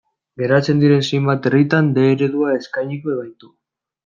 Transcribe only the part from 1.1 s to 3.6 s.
zenbait herritan D eredua eskainiko baitu.